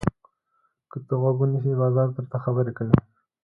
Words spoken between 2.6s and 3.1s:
کوي.